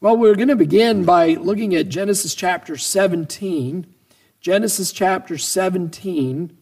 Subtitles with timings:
[0.00, 3.84] Well, we're going to begin by looking at Genesis chapter 17.
[4.40, 6.56] Genesis chapter 17,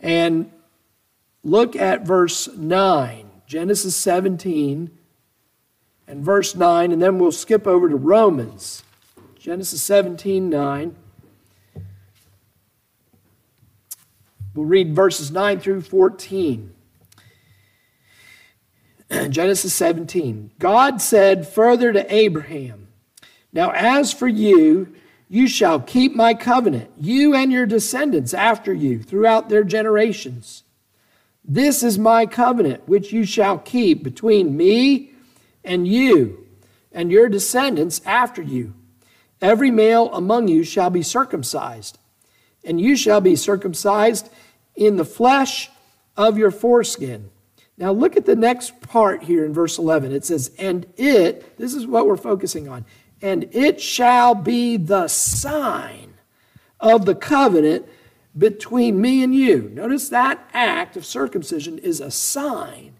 [0.00, 0.50] and
[1.44, 3.30] look at verse 9.
[3.46, 4.90] Genesis 17
[6.08, 8.82] and verse 9, and then we'll skip over to Romans.
[9.38, 10.96] Genesis 17, 9.
[14.54, 16.72] We'll read verses 9 through 14.
[19.30, 20.52] Genesis 17.
[20.58, 22.88] God said further to Abraham,
[23.52, 24.94] Now as for you,
[25.28, 30.62] you shall keep my covenant, you and your descendants after you, throughout their generations.
[31.44, 35.12] This is my covenant, which you shall keep between me
[35.64, 36.46] and you
[36.92, 38.74] and your descendants after you.
[39.40, 41.98] Every male among you shall be circumcised,
[42.64, 44.28] and you shall be circumcised
[44.74, 45.70] in the flesh
[46.16, 47.30] of your foreskin
[47.78, 50.12] now look at the next part here in verse 11.
[50.12, 52.86] It says, And it, this is what we're focusing on,
[53.20, 56.14] and it shall be the sign
[56.80, 57.86] of the covenant
[58.36, 59.70] between me and you.
[59.72, 62.94] Notice that act of circumcision is a sign.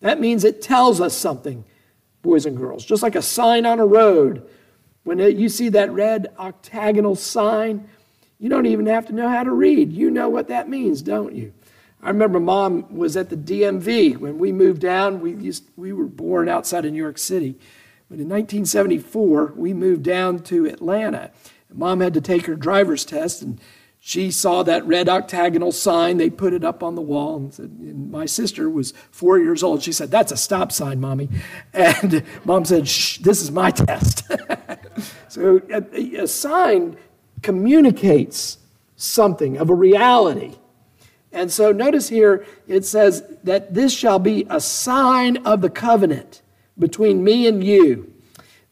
[0.00, 1.64] That means it tells us something,
[2.22, 2.84] boys and girls.
[2.84, 4.48] Just like a sign on a road.
[5.04, 7.88] When you see that red octagonal sign,
[8.38, 9.92] you don't even have to know how to read.
[9.92, 11.52] You know what that means, don't you?
[12.02, 15.20] I remember mom was at the DMV when we moved down.
[15.20, 17.52] We, used, we were born outside of New York City.
[18.10, 21.30] But in 1974, we moved down to Atlanta.
[21.72, 23.60] Mom had to take her driver's test, and
[24.00, 26.16] she saw that red octagonal sign.
[26.16, 27.36] They put it up on the wall.
[27.36, 29.82] And, said, and my sister was four years old.
[29.82, 31.28] She said, That's a stop sign, mommy.
[31.72, 34.30] And mom said, Shh, this is my test.
[35.28, 36.96] so a, a sign
[37.42, 38.58] communicates
[38.96, 40.56] something of a reality.
[41.32, 46.42] And so notice here it says that this shall be a sign of the covenant
[46.78, 48.12] between me and you.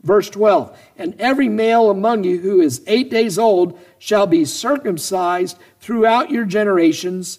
[0.03, 5.59] Verse 12, and every male among you who is eight days old shall be circumcised
[5.79, 7.39] throughout your generations.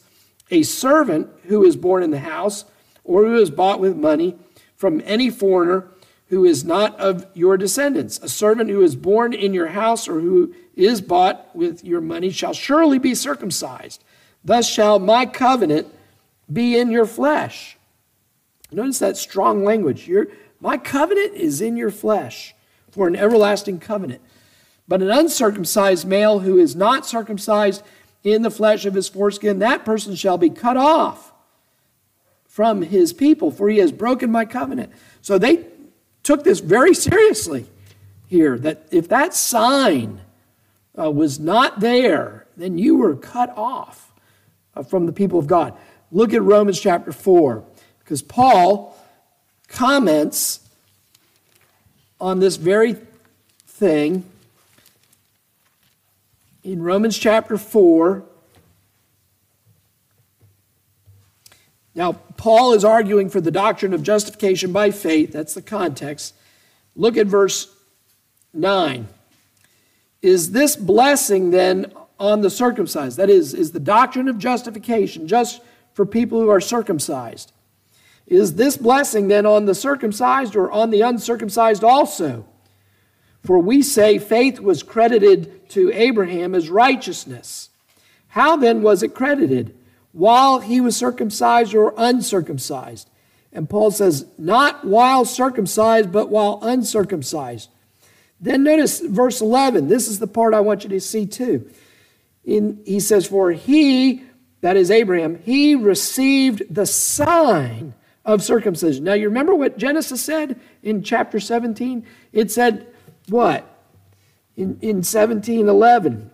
[0.51, 2.65] A servant who is born in the house
[3.03, 4.35] or who is bought with money
[4.75, 5.87] from any foreigner
[6.27, 8.19] who is not of your descendants.
[8.19, 12.29] A servant who is born in your house or who is bought with your money
[12.29, 14.03] shall surely be circumcised.
[14.43, 15.87] Thus shall my covenant
[16.51, 17.77] be in your flesh.
[18.71, 20.07] Notice that strong language.
[20.07, 20.27] Your,
[20.59, 22.55] my covenant is in your flesh
[22.89, 24.21] for an everlasting covenant.
[24.87, 27.83] But an uncircumcised male who is not circumcised
[28.23, 31.31] in the flesh of his foreskin, that person shall be cut off
[32.45, 34.91] from his people, for he has broken my covenant.
[35.21, 35.65] So they
[36.23, 37.65] took this very seriously
[38.27, 40.21] here that if that sign
[40.97, 44.10] uh, was not there, then you were cut off.
[44.73, 45.73] Uh, from the people of God.
[46.13, 47.61] Look at Romans chapter 4,
[47.99, 48.97] because Paul
[49.67, 50.61] comments
[52.21, 52.95] on this very
[53.67, 54.23] thing
[56.63, 58.23] in Romans chapter 4.
[61.93, 65.33] Now, Paul is arguing for the doctrine of justification by faith.
[65.33, 66.33] That's the context.
[66.95, 67.75] Look at verse
[68.53, 69.07] 9.
[70.21, 73.17] Is this blessing then on the circumcised.
[73.17, 75.61] That is, is the doctrine of justification just
[75.93, 77.51] for people who are circumcised.
[78.27, 82.45] Is this blessing then on the circumcised or on the uncircumcised also?
[83.43, 87.69] For we say faith was credited to Abraham as righteousness.
[88.29, 89.75] How then was it credited?
[90.11, 93.09] While he was circumcised or uncircumcised?
[93.51, 97.69] And Paul says, not while circumcised, but while uncircumcised.
[98.39, 99.87] Then notice verse 11.
[99.87, 101.69] This is the part I want you to see too
[102.43, 104.23] in, he says, For he,
[104.61, 107.93] that is Abraham, he received the sign
[108.23, 109.03] of circumcision.
[109.03, 112.05] Now, you remember what Genesis said in chapter 17?
[112.31, 112.87] It said,
[113.29, 113.67] what?
[114.55, 116.29] In, in 1711,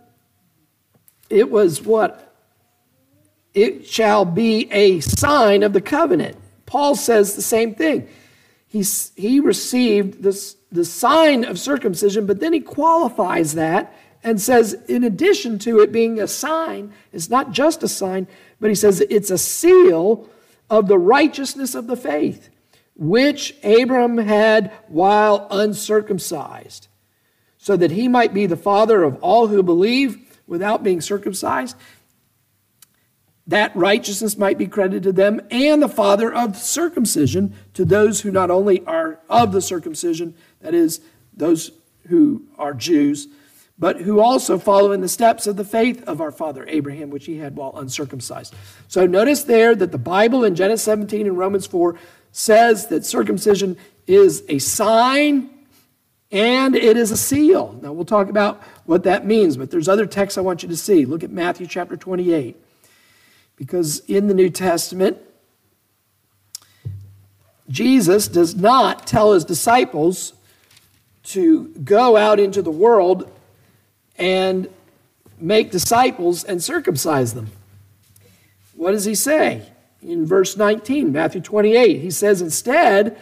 [1.29, 2.35] it was what?
[3.53, 6.37] It shall be a sign of the covenant.
[6.65, 8.07] Paul says the same thing.
[8.67, 13.93] He's, he received this, the sign of circumcision, but then he qualifies that
[14.23, 18.27] and says, in addition to it being a sign, it's not just a sign,
[18.59, 20.29] but he says it's a seal
[20.69, 22.49] of the righteousness of the faith,
[22.95, 26.87] which Abram had while uncircumcised,
[27.57, 31.75] so that he might be the father of all who believe without being circumcised.
[33.45, 38.31] That righteousness might be credited to them, and the father of circumcision to those who
[38.31, 40.99] not only are of the circumcision, that is,
[41.33, 41.71] those
[42.07, 43.27] who are Jews,
[43.79, 47.25] but who also follow in the steps of the faith of our father Abraham, which
[47.25, 48.55] he had while uncircumcised.
[48.87, 51.95] So notice there that the Bible in Genesis 17 and Romans 4
[52.31, 53.77] says that circumcision
[54.07, 55.49] is a sign
[56.31, 57.77] and it is a seal.
[57.81, 60.77] Now we'll talk about what that means, but there's other texts I want you to
[60.77, 61.05] see.
[61.05, 62.57] Look at Matthew chapter 28.
[63.55, 65.17] Because in the New Testament,
[67.69, 70.33] Jesus does not tell his disciples
[71.23, 73.31] to go out into the world
[74.17, 74.67] and
[75.39, 77.51] make disciples and circumcise them.
[78.75, 79.69] What does he say?
[80.01, 83.17] In verse 19, Matthew 28, he says, Instead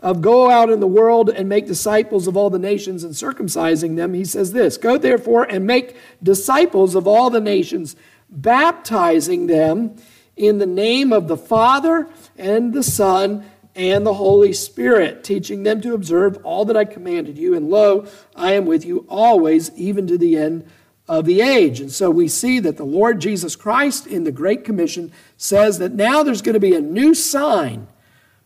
[0.00, 3.96] of go out in the world and make disciples of all the nations and circumcising
[3.96, 7.96] them, he says this Go therefore and make disciples of all the nations,
[8.30, 9.96] baptizing them
[10.36, 13.44] in the name of the Father and the Son
[13.76, 17.54] and the Holy Spirit, teaching them to observe all that I commanded you.
[17.54, 18.06] And lo,
[18.36, 20.64] I am with you always, even to the end
[21.08, 21.80] of the age.
[21.80, 25.92] And so we see that the Lord Jesus Christ in the Great Commission says that
[25.92, 27.88] now there's going to be a new sign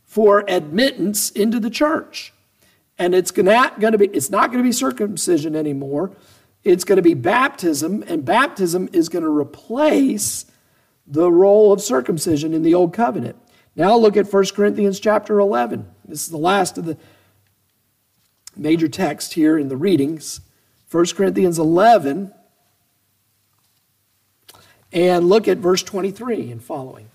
[0.04, 2.32] for admittance into the church.
[2.98, 6.16] And it's not going to be it's not going to be circumcision anymore.
[6.64, 10.46] It's going to be baptism and baptism is going to replace
[11.06, 13.36] the role of circumcision in the old covenant.
[13.78, 15.88] Now look at 1 Corinthians chapter 11.
[16.04, 16.98] This is the last of the
[18.56, 20.40] major text here in the readings.
[20.90, 22.34] 1 Corinthians 11
[24.92, 27.08] and look at verse 23 and following.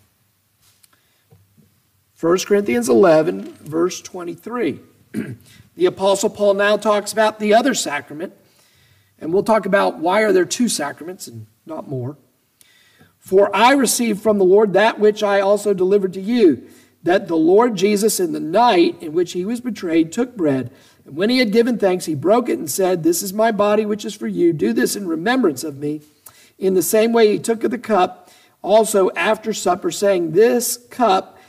[2.22, 4.80] 1 Corinthians 11, verse 23.
[5.76, 8.32] the Apostle Paul now talks about the other sacrament,
[9.20, 12.16] and we'll talk about why are there two sacraments and not more.
[13.24, 16.68] For I received from the Lord that which I also delivered to you,
[17.04, 20.72] that the Lord Jesus, in the night in which he was betrayed, took bread.
[21.06, 23.86] And when he had given thanks, he broke it and said, This is my body,
[23.86, 24.52] which is for you.
[24.52, 26.02] Do this in remembrance of me.
[26.60, 28.30] In the same way, he took of the cup
[28.62, 31.40] also after supper, saying, This cup,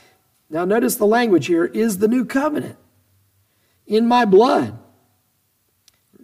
[0.49, 2.77] now notice the language here, is the new covenant
[3.85, 4.79] in my blood.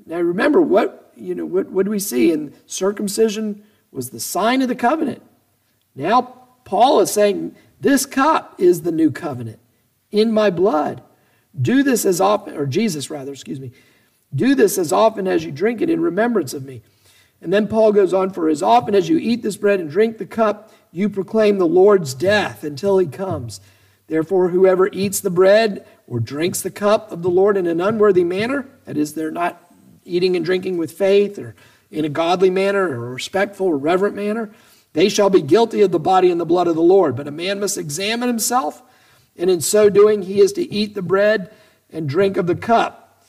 [0.06, 2.32] Now remember what you know what, what do we see?
[2.32, 5.22] In circumcision was the sign of the covenant.
[5.96, 6.22] Now
[6.64, 9.60] Paul is saying, This cup is the new covenant
[10.12, 11.02] in my blood.
[11.60, 13.72] Do this as often, or Jesus rather, excuse me,
[14.34, 16.82] do this as often as you drink it in remembrance of me.
[17.42, 20.18] And then Paul goes on, For as often as you eat this bread and drink
[20.18, 23.60] the cup, you proclaim the Lord's death until he comes.
[24.08, 28.24] Therefore, whoever eats the bread or drinks the cup of the Lord in an unworthy
[28.24, 29.72] manner, that is, they're not
[30.04, 31.56] eating and drinking with faith or
[31.90, 34.52] in a godly manner or a respectful or reverent manner,
[34.94, 37.16] they shall be guilty of the body and the blood of the Lord.
[37.16, 38.82] But a man must examine himself,
[39.38, 41.52] and in so doing, he is to eat the bread
[41.90, 43.26] and drink of the cup.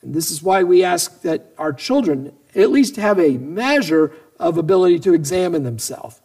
[0.00, 4.58] And this is why we ask that our children at least have a measure of
[4.58, 6.20] ability to examine themselves.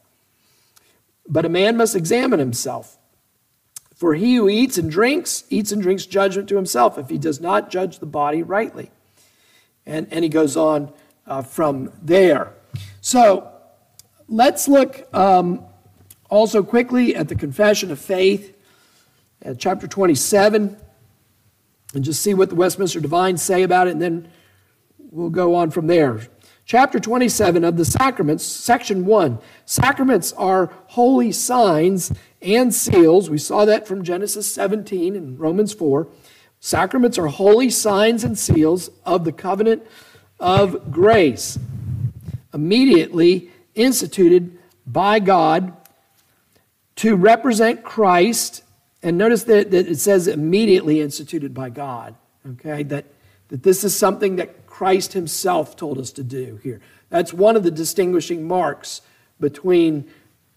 [1.28, 2.98] But a man must examine himself.
[3.96, 7.42] For he who eats and drinks, eats and drinks judgment to himself if he does
[7.42, 8.92] not judge the body rightly.
[9.86, 10.94] And, and he goes on
[11.26, 12.54] uh, from there.
[13.02, 13.52] So
[14.28, 15.66] let's look um,
[16.30, 18.56] also quickly at the Confession of Faith,
[19.42, 20.78] at chapter 27,
[21.94, 24.30] and just see what the Westminster Divines say about it, and then
[25.12, 26.22] we'll go on from there.
[26.66, 29.40] Chapter 27 of the Sacraments, section 1.
[29.64, 33.30] Sacraments are holy signs and seals.
[33.30, 36.10] We saw that from Genesis 17 and Romans 4.
[36.60, 39.84] Sacraments are holy signs and seals of the covenant
[40.42, 41.58] of grace,
[42.54, 45.76] immediately instituted by God
[46.98, 48.64] to represent Christ.
[49.04, 52.16] And notice that, that it says immediately instituted by God,
[52.52, 52.84] okay?
[52.84, 53.06] That,
[53.50, 56.82] that this is something that Christ himself told us to do here.
[57.10, 59.02] That's one of the distinguishing marks
[59.40, 60.10] between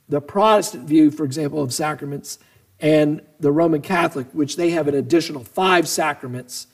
[0.09, 2.39] the Protestant view, for example, of sacraments
[2.81, 6.67] and the Roman Catholic, which they have an additional five sacraments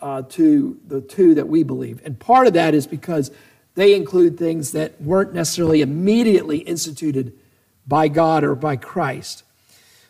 [0.00, 2.02] uh, to the two that we believe.
[2.04, 3.30] And part of that is because
[3.74, 7.32] they include things that weren't necessarily immediately instituted
[7.86, 9.42] by God or by Christ.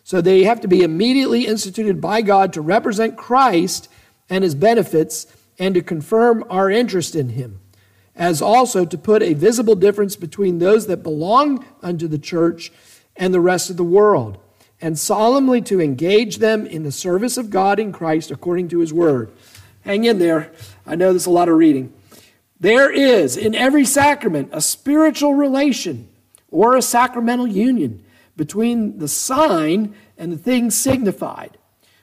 [0.04, 3.88] So they have to be immediately instituted by God to represent Christ
[4.28, 5.26] and his benefits
[5.58, 7.60] and to confirm our interest in him,
[8.14, 12.70] as also to put a visible difference between those that belong unto the church
[13.16, 14.36] and the rest of the world,
[14.80, 18.92] and solemnly to engage them in the service of God in Christ according to his
[18.92, 19.32] word.
[19.82, 20.52] Hang in there.
[20.86, 21.92] I know there's a lot of reading.
[22.60, 26.08] There is in every sacrament a spiritual relation
[26.50, 28.04] or a sacramental union
[28.36, 31.58] between the sign and the thing signified,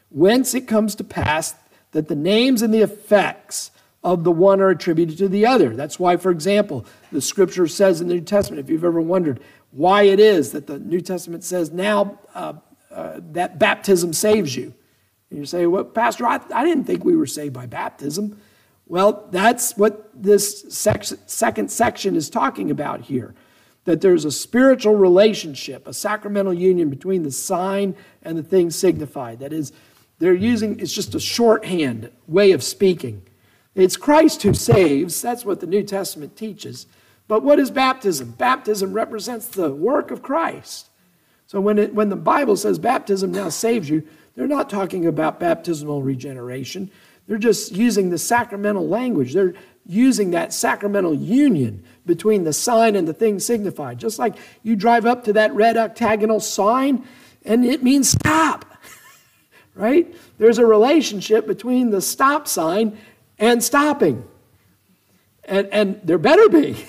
[0.10, 1.56] whence it comes to pass
[1.92, 3.72] that the names and the effects
[4.04, 5.76] of the one are attributed to the other.
[5.76, 9.40] That's why, for example, the scripture says in the New Testament, if you've ever wondered
[9.72, 12.54] why it is that the New Testament says now uh,
[12.90, 14.74] uh, that baptism saves you.
[15.30, 18.42] And you say, well, Pastor, I, I didn't think we were saved by baptism.
[18.92, 23.34] Well, that's what this second section is talking about here
[23.86, 29.40] that there's a spiritual relationship, a sacramental union between the sign and the thing signified.
[29.40, 29.72] That is,
[30.20, 33.24] they're using it's just a shorthand way of speaking.
[33.76, 35.22] It's Christ who saves.
[35.22, 36.86] That's what the New Testament teaches.
[37.30, 38.32] But what is baptism?
[38.32, 40.90] Baptism represents the work of Christ.
[41.48, 44.06] So when, it, when the Bible says baptism now saves you,
[44.36, 46.92] they're not talking about baptismal regeneration.
[47.32, 49.34] They're just using the sacramental language.
[49.34, 49.54] They're
[49.86, 54.00] using that sacramental union between the sign and the thing signified.
[54.00, 57.08] Just like you drive up to that red octagonal sign
[57.46, 58.66] and it means stop,
[59.76, 60.14] right?
[60.40, 62.98] There's a relationship between the stop sign
[63.40, 64.28] and stopping.
[65.46, 66.86] And, and there better be.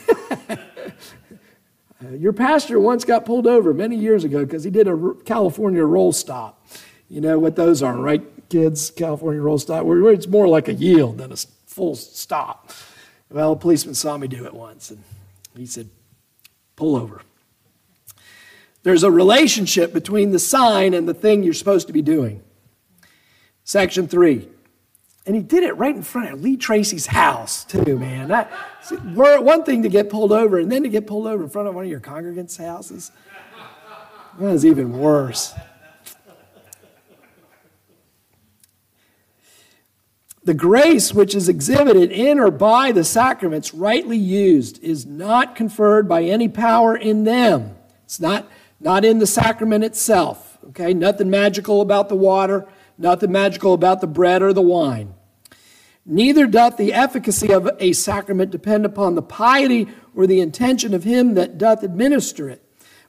[2.19, 6.11] Your pastor once got pulled over many years ago because he did a California roll
[6.11, 6.67] stop.
[7.09, 8.91] You know what those are, right, kids?
[8.91, 12.71] California roll stop, where it's more like a yield than a full stop.
[13.31, 15.03] Well, a policeman saw me do it once, and
[15.57, 15.89] he said,
[16.77, 17.23] Pull over.
[18.83, 22.43] There's a relationship between the sign and the thing you're supposed to be doing.
[23.65, 24.49] Section three.
[25.25, 28.29] And he did it right in front of Lee Tracy's house, too, man.
[28.29, 28.51] That,
[29.07, 31.75] one thing to get pulled over, and then to get pulled over in front of
[31.75, 33.13] one of your congregants' houses.
[34.39, 35.55] That was even worse.
[40.45, 46.09] The grace which is exhibited in or by the sacraments, rightly used, is not conferred
[46.09, 47.77] by any power in them.
[48.05, 50.59] It's not, not in the sacrament itself.
[50.71, 50.95] Okay?
[50.95, 52.67] Nothing magical about the water,
[52.99, 55.15] nothing magical about the bread or the wine.
[56.05, 61.05] Neither doth the efficacy of a sacrament depend upon the piety or the intention of
[61.05, 62.65] him that doth administer it,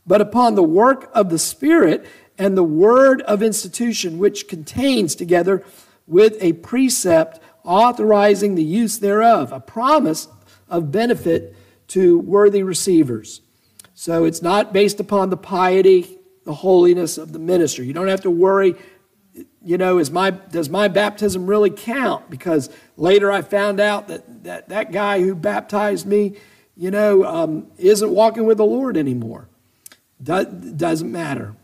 [0.06, 2.06] but upon the work of the Spirit
[2.38, 5.64] and the word of institution, which contains together
[6.08, 10.28] with a precept authorizing the use thereof, a promise
[10.70, 11.56] of benefit
[11.88, 13.42] to worthy receivers.
[13.94, 17.84] So it's not based upon the piety, the holiness of the minister.
[17.84, 18.76] You don't have to worry,
[19.62, 22.30] you know, is my, does my baptism really count?
[22.30, 26.36] Because later I found out that that, that guy who baptized me,
[26.76, 29.48] you know, um, isn't walking with the Lord anymore.
[30.22, 31.56] Do, doesn't matter.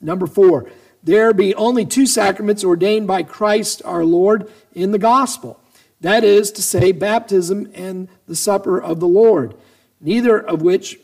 [0.00, 0.70] Number four,
[1.04, 5.60] there be only two sacraments ordained by Christ our Lord in the gospel.
[6.00, 9.54] That is to say, baptism and the supper of the Lord,
[10.00, 10.98] neither of which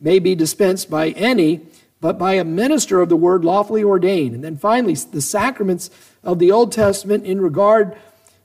[0.00, 1.62] may be dispensed by any,
[2.00, 4.34] but by a minister of the word lawfully ordained.
[4.34, 5.90] And then finally, the sacraments
[6.22, 7.96] of the Old Testament in regard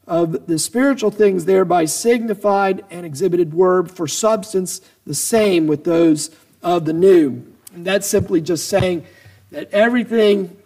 [0.07, 6.29] of the spiritual things thereby signified and exhibited word for substance the same with those
[6.61, 7.45] of the new.
[7.73, 9.05] And that's simply just saying
[9.51, 10.57] that everything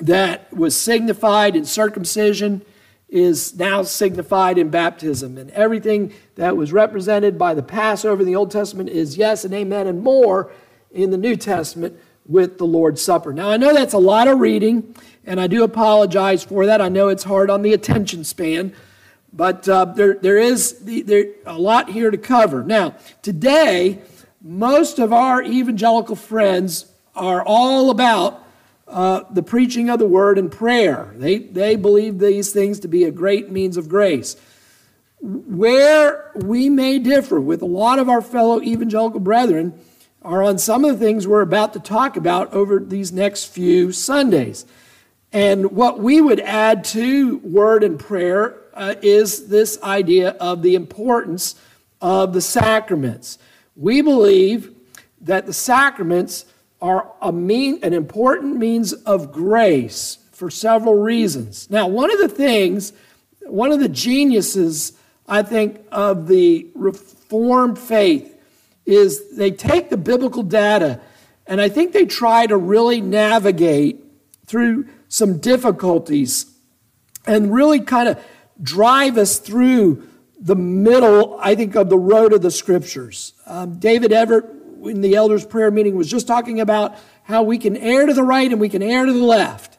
[0.00, 2.62] that was signified in circumcision
[3.08, 5.38] is now signified in baptism.
[5.38, 9.54] And everything that was represented by the Passover in the Old Testament is yes and
[9.54, 10.50] amen and more
[10.92, 13.32] in the New Testament with the Lord's Supper.
[13.32, 16.82] Now, I know that's a lot of reading, and I do apologize for that.
[16.82, 18.74] I know it's hard on the attention span,
[19.32, 22.62] but uh, there, there is the, there, a lot here to cover.
[22.62, 24.02] Now, today,
[24.42, 28.44] most of our evangelical friends are all about
[28.88, 31.12] uh, the preaching of the word and prayer.
[31.16, 34.36] They, they believe these things to be a great means of grace.
[35.20, 39.78] Where we may differ with a lot of our fellow evangelical brethren
[40.22, 43.92] are on some of the things we're about to talk about over these next few
[43.92, 44.64] Sundays.
[45.32, 50.74] And what we would add to word and prayer uh, is this idea of the
[50.74, 51.56] importance
[52.00, 53.38] of the sacraments.
[53.76, 54.74] We believe
[55.20, 56.44] that the sacraments
[56.80, 61.68] are a mean, an important means of grace for several reasons.
[61.70, 62.92] Now, one of the things,
[63.40, 64.92] one of the geniuses,
[65.26, 68.36] I think, of the Reformed faith
[68.86, 71.00] is they take the biblical data
[71.48, 74.04] and I think they try to really navigate
[74.46, 76.46] through some difficulties
[77.26, 78.22] and really kind of
[78.62, 80.06] drive us through
[80.38, 83.32] the middle, I think, of the road of the scriptures.
[83.46, 84.44] Um, David Everett
[84.84, 88.22] in the elders' prayer meeting was just talking about how we can err to the
[88.22, 89.78] right and we can err to the left.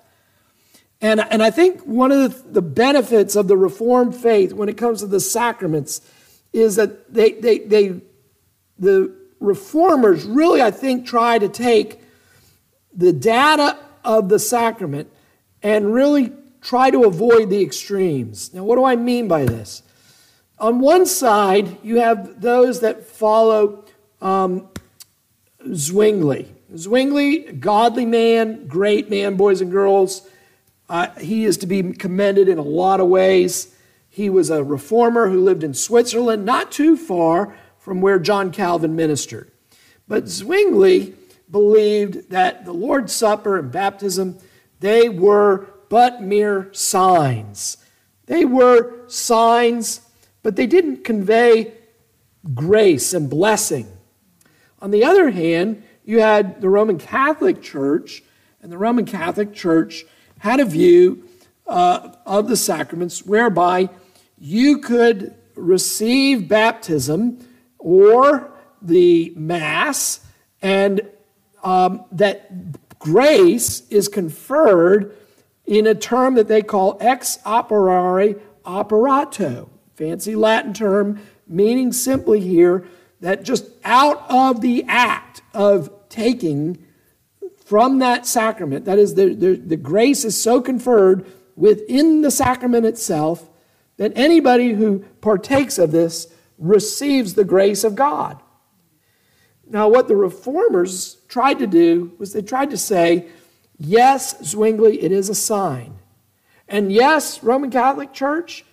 [1.02, 4.78] And, and I think one of the, the benefits of the Reformed faith when it
[4.78, 6.02] comes to the sacraments
[6.52, 8.02] is that they, they, they,
[8.78, 12.02] the reformers really, I think, try to take
[12.94, 15.12] the data of the sacrament
[15.62, 18.54] and really try to avoid the extremes.
[18.54, 19.84] Now, what do I mean by this?
[20.58, 23.86] On one side, you have those that follow
[24.22, 24.68] um,
[25.74, 26.48] Zwingli.
[26.76, 30.28] Zwingli, godly man, great man, boys and girls.
[30.88, 33.76] Uh, he is to be commended in a lot of ways.
[34.10, 38.96] He was a reformer who lived in Switzerland, not too far from where John Calvin
[38.96, 39.52] ministered.
[40.08, 41.16] But Zwingli
[41.50, 44.40] believed that the Lord's Supper and baptism,
[44.80, 47.78] they were but mere signs.
[48.26, 50.02] They were signs,
[50.44, 51.74] but they didn't convey
[52.54, 53.88] grace and blessing.
[54.82, 58.24] On the other hand, you had the Roman Catholic Church,
[58.62, 60.06] and the Roman Catholic Church
[60.40, 61.28] had a view
[61.68, 63.90] uh, of the sacraments whereby
[64.38, 67.46] you could receive baptism
[67.78, 70.22] or the Mass,
[70.62, 71.02] and
[71.64, 75.16] um, that grace is conferred
[75.66, 82.88] in a term that they call ex opere operato, fancy Latin term, meaning simply here
[83.22, 86.86] that just out of the act of taking
[87.66, 92.86] from that sacrament, that is, the, the, the grace is so conferred within the sacrament
[92.86, 93.50] itself
[93.98, 98.42] that anybody who partakes of this receives the grace of God.
[99.70, 103.28] Now, what the reformers tried to do was they tried to say,
[103.78, 106.00] yes, Zwingli, it is a sign.
[106.68, 108.66] And yes, Roman Catholic Church,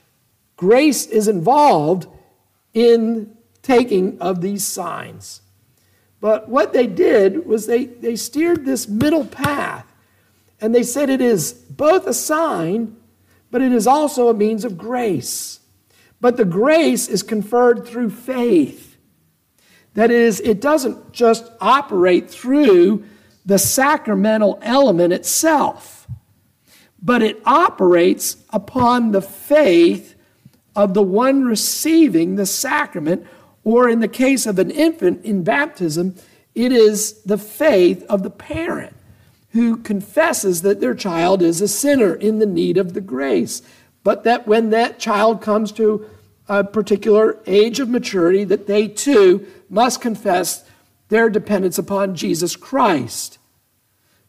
[0.56, 2.06] grace is involved
[2.72, 3.35] in
[3.66, 5.40] taking of these signs.
[6.20, 9.84] But what they did was they, they steered this middle path.
[10.60, 12.96] And they said it is both a sign,
[13.50, 15.60] but it is also a means of grace.
[16.20, 18.96] But the grace is conferred through faith.
[19.94, 23.04] That is, it doesn't just operate through
[23.44, 26.06] the sacramental element itself,
[27.02, 30.14] but it operates upon the faith
[30.76, 33.26] of the one receiving the sacrament
[33.66, 36.14] or in the case of an infant in baptism,
[36.54, 38.94] it is the faith of the parent
[39.50, 43.62] who confesses that their child is a sinner in the need of the grace.
[44.04, 46.08] But that when that child comes to
[46.48, 50.64] a particular age of maturity, that they too must confess
[51.08, 53.38] their dependence upon Jesus Christ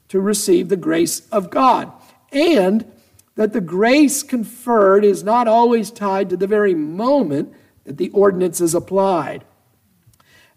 [0.08, 1.91] to receive the grace of God.
[2.32, 2.91] And
[3.36, 7.54] that the grace conferred is not always tied to the very moment
[7.88, 9.45] that the ordinance is applied.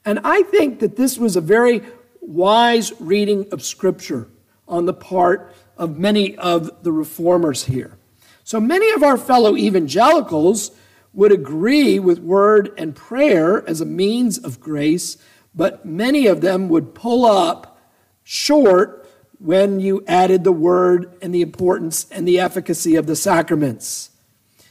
[0.04, 1.82] And I think that this was a very
[2.20, 4.28] wise reading of Scripture
[4.66, 7.96] on the part of many of the reformers here.
[8.42, 10.72] So many of our fellow evangelicals
[11.12, 15.16] would agree with word and prayer as a means of grace,
[15.54, 17.80] but many of them would pull up
[18.24, 24.09] short when you added the word and the importance and the efficacy of the sacraments.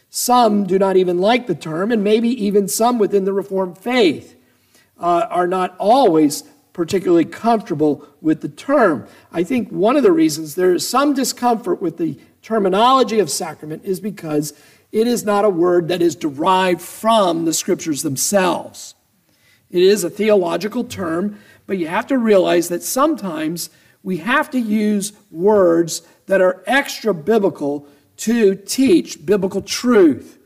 [0.09, 4.35] Some do not even like the term, and maybe even some within the Reformed faith
[4.99, 6.43] uh, are not always
[6.73, 9.07] particularly comfortable with the term.
[9.31, 13.83] I think one of the reasons there is some discomfort with the terminology of sacrament
[13.83, 14.53] is because
[14.91, 18.95] it is not a word that is derived from the scriptures themselves.
[19.69, 23.69] It is a theological term, but you have to realize that sometimes
[24.01, 27.85] we have to use words that are extra biblical
[28.19, 30.37] to teach biblical truth.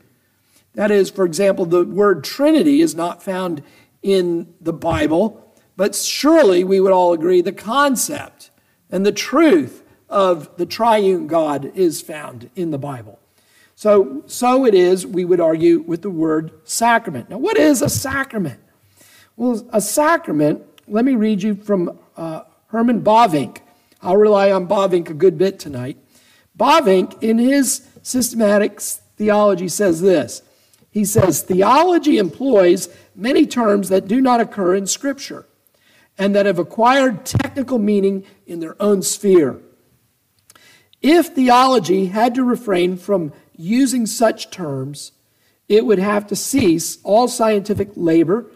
[0.74, 3.62] That is, for example, the word Trinity is not found
[4.02, 8.50] in the Bible, but surely we would all agree the concept
[8.90, 13.18] and the truth of the triune God is found in the Bible.
[13.74, 17.28] So, so it is, we would argue, with the word sacrament.
[17.28, 18.60] Now, what is a sacrament?
[19.36, 23.58] Well, a sacrament, let me read you from uh, Herman Bavinck.
[24.00, 25.98] I'll rely on Bavinck a good bit tonight.
[26.56, 30.42] Bavinck, in his systematic theology, says this.
[30.90, 35.46] He says, Theology employs many terms that do not occur in Scripture
[36.16, 39.60] and that have acquired technical meaning in their own sphere.
[41.02, 45.12] If theology had to refrain from using such terms,
[45.68, 48.46] it would have to cease all scientific labor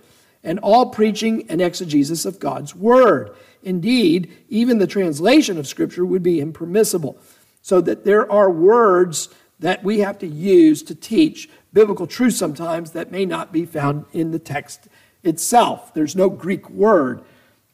[0.45, 3.35] and all preaching and exegesis of God's Word.
[3.63, 7.19] Indeed, even the translation of Scripture would be impermissible
[7.63, 12.93] so that there are words that we have to use to teach biblical truth sometimes
[12.93, 14.89] that may not be found in the text
[15.23, 15.93] itself.
[15.95, 17.23] There's no Greek word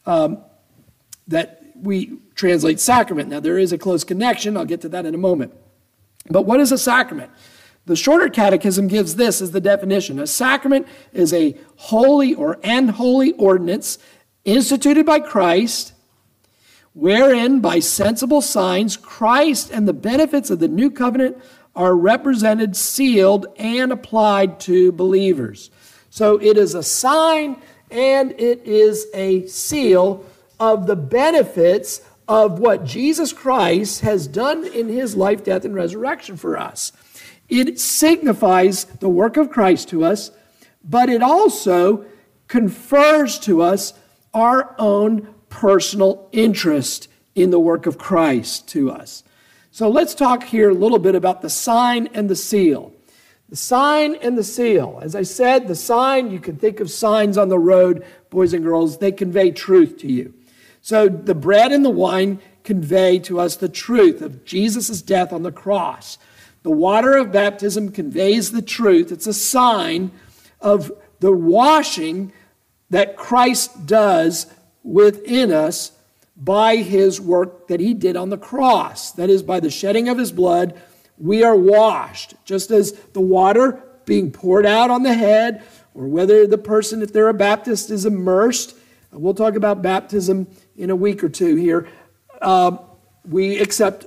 [0.07, 0.39] um,
[1.29, 3.29] that we translate sacrament.
[3.29, 4.57] Now, there is a close connection.
[4.57, 5.55] I'll get to that in a moment.
[6.29, 7.31] But what is a sacrament?
[7.87, 10.19] The shorter catechism gives this as the definition.
[10.19, 13.99] A sacrament is a holy or an holy ordinance
[14.45, 15.94] instituted by Christ
[16.95, 21.37] wherein by sensible signs Christ and the benefits of the new covenant
[21.77, 25.71] are represented, sealed, and applied to believers.
[26.09, 30.25] So it is a sign and it is a seal
[30.61, 36.37] of the benefits of what Jesus Christ has done in his life, death, and resurrection
[36.37, 36.93] for us.
[37.49, 40.31] It signifies the work of Christ to us,
[40.83, 42.07] but it also
[42.49, 43.93] confers to us
[44.33, 49.23] our own personal interest in the work of Christ to us.
[49.71, 52.93] So let's talk here a little bit about the sign and the seal.
[53.49, 54.99] The sign and the seal.
[55.01, 58.65] As I said, the sign, you can think of signs on the road, boys and
[58.65, 60.35] girls, they convey truth to you.
[60.83, 65.45] So the bread and the wine convey to us the truth of Jesus' death on
[65.45, 66.19] the cross.
[66.65, 69.13] The water of baptism conveys the truth.
[69.13, 70.11] It's a sign
[70.61, 70.91] of
[71.21, 72.33] the washing
[72.91, 74.47] that Christ does
[74.85, 75.91] within us
[76.37, 79.11] by his work that he did on the cross.
[79.13, 80.81] That is, by the shedding of his blood,
[81.19, 82.35] we are washed.
[82.45, 87.13] Just as the water being poured out on the head, or whether the person, if
[87.13, 88.77] they're a Baptist, is immersed.
[89.13, 91.89] We'll talk about baptism in a week or two here.
[92.43, 92.79] Uh,
[93.25, 94.07] we accept,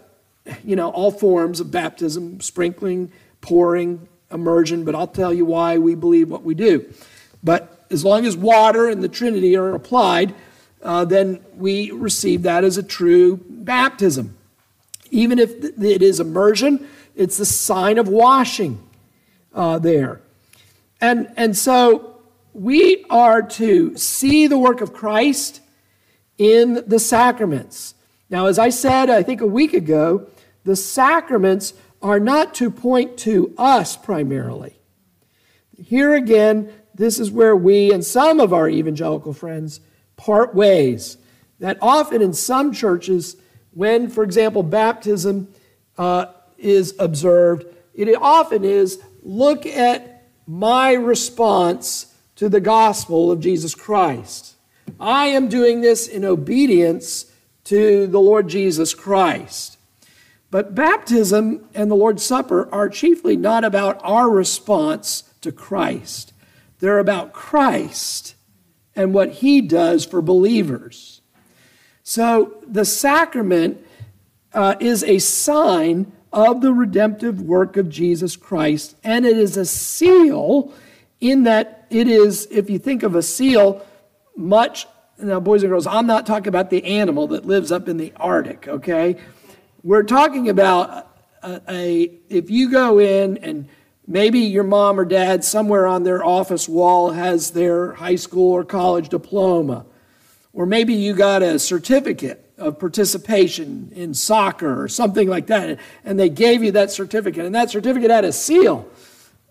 [0.64, 5.96] you know, all forms of baptism, sprinkling, pouring, immersion, but I'll tell you why we
[5.96, 6.86] believe what we do.
[7.42, 10.36] But as long as water and the Trinity are applied,
[10.88, 14.38] uh, then we receive that as a true baptism.
[15.12, 18.82] Even if it is immersion, it's the sign of washing
[19.54, 20.22] uh, there.
[21.02, 22.22] And, and so
[22.54, 25.60] we are to see the work of Christ
[26.38, 27.94] in the sacraments.
[28.30, 30.28] Now, as I said, I think a week ago,
[30.64, 34.76] the sacraments are not to point to us primarily.
[35.78, 39.82] Here again, this is where we and some of our evangelical friends
[40.18, 41.18] part ways.
[41.60, 43.38] That often in some churches,
[43.72, 45.48] when, for example, baptism
[45.98, 46.28] uh,
[46.58, 54.56] is observed, it often is look at my response to the gospel of Jesus Christ.
[55.00, 57.32] I am doing this in obedience
[57.66, 59.78] to the Lord Jesus Christ.
[60.50, 66.32] But baptism and the Lord's Supper are chiefly not about our response to Christ.
[66.80, 68.36] They're about Christ
[68.98, 71.22] and what he does for believers.
[72.04, 73.86] So the sacrament
[74.54, 79.66] uh, is a sign of the redemptive work of Jesus Christ, and it is a
[79.66, 80.74] seal
[81.22, 83.86] in that it is, if you think of a seal,
[84.36, 84.88] much,
[85.20, 88.14] now, boys and girls, I'm not talking about the animal that lives up in the
[88.18, 89.18] Arctic, okay?
[89.84, 93.68] We're talking about a, a if you go in and
[94.08, 98.64] Maybe your mom or dad, somewhere on their office wall, has their high school or
[98.64, 99.86] college diploma.
[100.54, 106.18] Or maybe you got a certificate of participation in soccer or something like that, and
[106.18, 108.88] they gave you that certificate, and that certificate had a seal.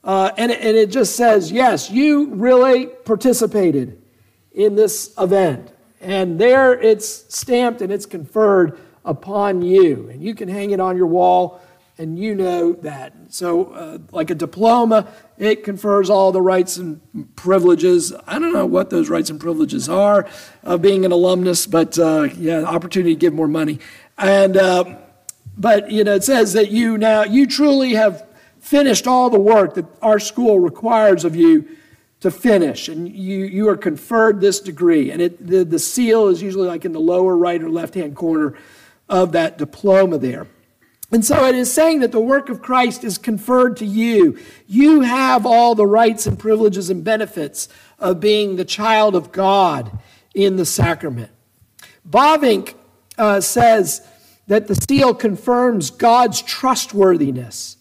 [0.02, 4.00] Uh, and, it, and it just says, yes, you really participated
[4.52, 5.70] in this event.
[6.00, 10.08] And there it's stamped and it's conferred upon you.
[10.08, 11.60] And you can hang it on your wall
[11.98, 13.14] and you know that.
[13.28, 17.00] So, uh, like a diploma, it confers all the rights and
[17.37, 18.12] privileges.
[18.26, 20.28] I don't know what those rights and privileges are
[20.62, 23.78] of being an alumnus, but uh, yeah, opportunity to give more money.
[24.18, 24.96] And uh,
[25.56, 28.26] but you know, it says that you now you truly have
[28.61, 31.66] finished all the work that our school requires of you
[32.20, 35.11] to finish, and you you are conferred this degree.
[35.11, 38.16] And it the, the seal is usually like in the lower right or left hand
[38.16, 38.54] corner
[39.09, 40.46] of that diploma there.
[41.12, 44.38] And so it is saying that the work of Christ is conferred to you.
[44.66, 49.96] You have all the rights and privileges and benefits of being the child of God
[50.34, 51.30] in the sacrament.
[52.08, 52.74] Bavinck
[53.16, 54.06] uh, says
[54.48, 57.76] that the seal confirms God's trustworthiness.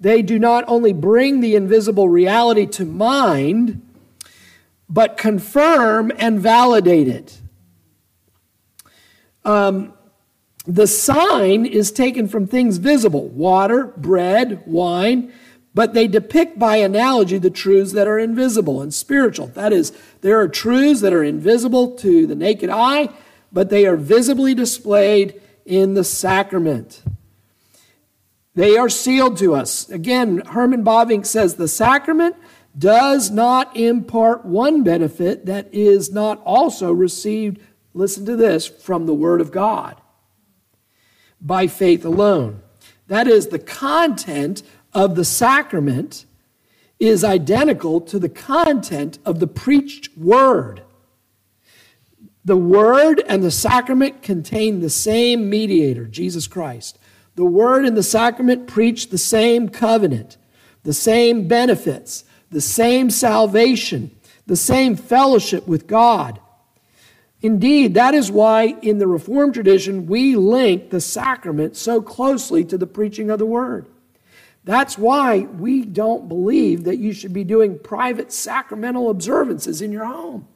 [0.00, 3.86] They do not only bring the invisible reality to mind,
[4.88, 7.38] but confirm and validate it.
[9.44, 9.92] Um,
[10.70, 15.32] the sign is taken from things visible water, bread, wine,
[15.74, 19.48] but they depict by analogy the truths that are invisible and spiritual.
[19.48, 23.08] That is, there are truths that are invisible to the naked eye,
[23.52, 27.02] but they are visibly displayed in the sacrament.
[28.54, 29.88] They are sealed to us.
[29.88, 32.36] Again, Herman Bavinck says the sacrament
[32.78, 37.60] does not impart one benefit that is not also received,
[37.92, 40.00] listen to this, from the Word of God
[41.40, 42.62] by faith alone.
[43.08, 46.26] That is, the content of the sacrament
[46.98, 50.82] is identical to the content of the preached word.
[52.44, 56.98] The word and the sacrament contain the same mediator, Jesus Christ.
[57.36, 60.36] The word and the sacrament preach the same covenant,
[60.82, 64.10] the same benefits, the same salvation,
[64.46, 66.40] the same fellowship with God
[67.42, 72.76] Indeed, that is why in the Reformed tradition we link the sacrament so closely to
[72.76, 73.86] the preaching of the Word.
[74.64, 80.04] That's why we don't believe that you should be doing private sacramental observances in your
[80.04, 80.46] home.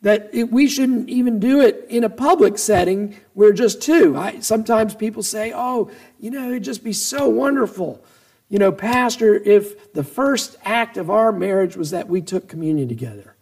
[0.00, 4.16] That it, we shouldn't even do it in a public setting where just two.
[4.16, 8.02] I, sometimes people say, oh, you know, it'd just be so wonderful.
[8.48, 12.88] You know, Pastor, if the first act of our marriage was that we took communion
[12.88, 13.34] together.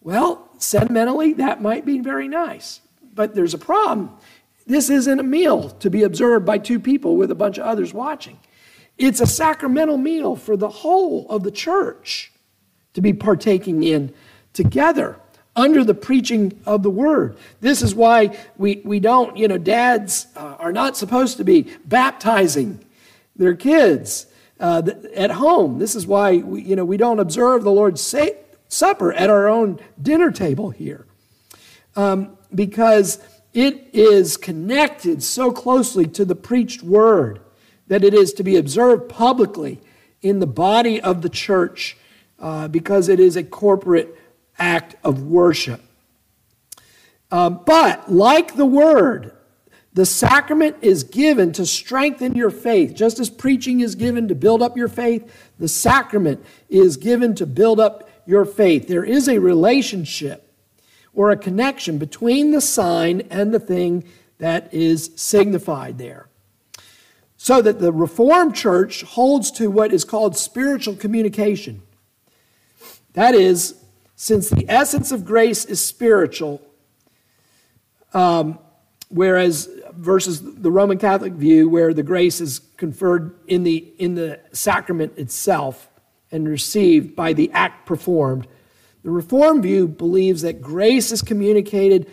[0.00, 2.80] Well, sentimentally, that might be very nice.
[3.14, 4.10] But there's a problem.
[4.66, 7.92] This isn't a meal to be observed by two people with a bunch of others
[7.92, 8.38] watching.
[8.96, 12.32] It's a sacramental meal for the whole of the church
[12.94, 14.14] to be partaking in
[14.52, 15.18] together
[15.56, 17.36] under the preaching of the word.
[17.60, 21.62] This is why we, we don't, you know, dads uh, are not supposed to be
[21.84, 22.84] baptizing
[23.36, 24.26] their kids
[24.60, 24.82] uh,
[25.14, 25.78] at home.
[25.78, 28.26] This is why, we, you know, we don't observe the Lord's sa-
[28.72, 31.06] Supper at our own dinner table here.
[31.94, 33.18] Um, because
[33.52, 37.40] it is connected so closely to the preached word
[37.88, 39.80] that it is to be observed publicly
[40.22, 41.96] in the body of the church
[42.38, 44.18] uh, because it is a corporate
[44.58, 45.80] act of worship.
[47.30, 49.32] Um, but like the word,
[49.92, 52.94] the sacrament is given to strengthen your faith.
[52.94, 57.44] Just as preaching is given to build up your faith, the sacrament is given to
[57.44, 58.88] build up your faith.
[58.88, 60.52] There is a relationship
[61.14, 64.04] or a connection between the sign and the thing
[64.38, 66.28] that is signified there
[67.42, 71.82] so that the Reformed Church holds to what is called spiritual communication.
[73.14, 73.74] That is,
[74.14, 76.62] since the essence of grace is spiritual,
[78.14, 78.60] um,
[79.08, 84.38] whereas versus the Roman Catholic view, where the grace is conferred in the in the
[84.52, 85.88] sacrament itself
[86.32, 88.48] and received by the act performed,
[89.04, 92.10] the Reformed view believes that grace is communicated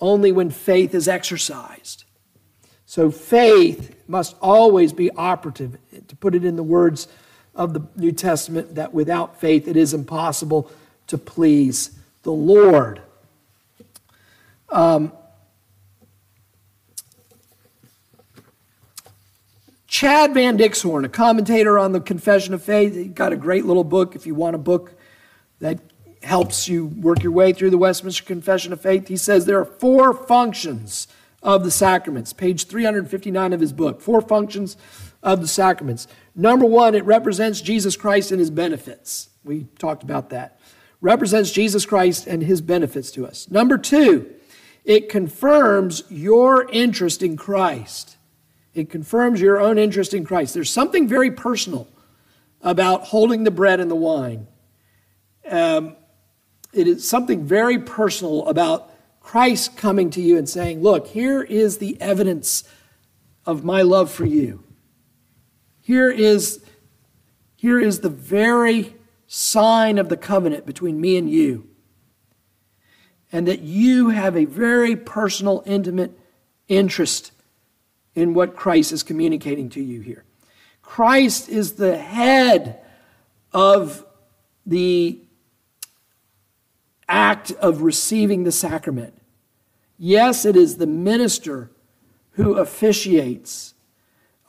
[0.00, 2.04] only when faith is exercised.
[2.84, 5.78] So faith must always be operative.
[6.08, 7.08] To put it in the words
[7.54, 10.70] of the New Testament, that without faith it is impossible
[11.06, 13.00] to please the Lord.
[14.68, 15.12] Um,
[19.92, 23.84] Chad Van Dixhoorn, a commentator on the Confession of Faith, he got a great little
[23.84, 24.16] book.
[24.16, 24.94] If you want a book
[25.58, 25.80] that
[26.22, 29.66] helps you work your way through the Westminster Confession of Faith, he says there are
[29.66, 31.08] four functions
[31.42, 34.00] of the sacraments, page 359 of his book.
[34.00, 34.78] Four functions
[35.22, 36.08] of the sacraments.
[36.34, 39.28] Number one, it represents Jesus Christ and his benefits.
[39.44, 40.58] We talked about that.
[41.02, 43.50] Represents Jesus Christ and his benefits to us.
[43.50, 44.32] Number two,
[44.86, 48.16] it confirms your interest in Christ.
[48.74, 50.54] It confirms your own interest in Christ.
[50.54, 51.88] There's something very personal
[52.62, 54.46] about holding the bread and the wine.
[55.48, 55.96] Um,
[56.72, 61.78] it is something very personal about Christ coming to you and saying, Look, here is
[61.78, 62.64] the evidence
[63.44, 64.64] of my love for you.
[65.80, 66.64] Here is,
[67.56, 68.94] here is the very
[69.26, 71.68] sign of the covenant between me and you.
[73.30, 76.18] And that you have a very personal, intimate
[76.68, 77.32] interest
[78.14, 80.24] in what Christ is communicating to you here.
[80.82, 82.78] Christ is the head
[83.52, 84.04] of
[84.66, 85.20] the
[87.08, 89.14] act of receiving the sacrament.
[89.98, 91.70] Yes, it is the minister
[92.32, 93.74] who officiates,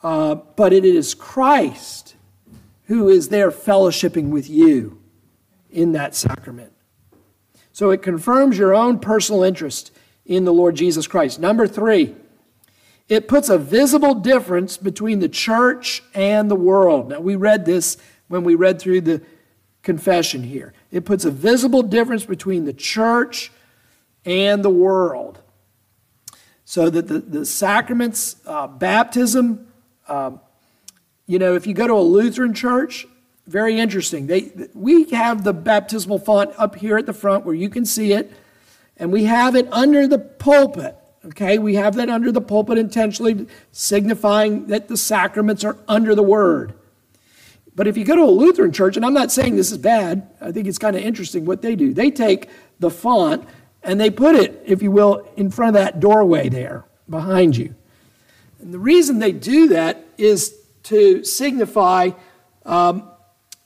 [0.02, 2.16] uh, but it is Christ
[2.86, 5.00] who is there fellowshipping with you
[5.70, 6.72] in that sacrament.
[7.72, 9.90] So it confirms your own personal interest
[10.24, 11.40] in the Lord Jesus Christ.
[11.40, 12.14] Number three,
[13.08, 17.10] it puts a visible difference between the church and the world.
[17.10, 19.22] Now, we read this when we read through the
[19.82, 20.72] confession here.
[20.90, 23.52] It puts a visible difference between the church
[24.24, 25.40] and the world.
[26.64, 29.66] So that the, the sacraments, uh, baptism,
[30.08, 30.40] um,
[31.26, 33.06] you know, if you go to a Lutheran church,
[33.46, 34.26] very interesting.
[34.26, 38.12] They, we have the baptismal font up here at the front where you can see
[38.12, 38.32] it,
[38.96, 40.96] and we have it under the pulpit.
[41.26, 46.22] Okay, we have that under the pulpit intentionally, signifying that the sacraments are under the
[46.22, 46.74] word.
[47.74, 50.28] But if you go to a Lutheran church, and I'm not saying this is bad,
[50.40, 51.92] I think it's kind of interesting what they do.
[51.92, 53.48] They take the font
[53.82, 57.74] and they put it, if you will, in front of that doorway there behind you.
[58.60, 62.10] And the reason they do that is to signify
[62.64, 63.10] um,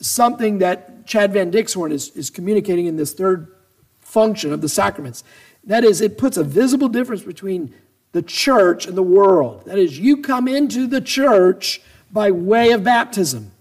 [0.00, 3.54] something that Chad Van Dixhoorn is, is communicating in this third
[4.00, 5.22] function of the sacraments.
[5.68, 7.72] That is, it puts a visible difference between
[8.10, 9.62] the church and the world.
[9.66, 13.52] That is, you come into the church by way of baptism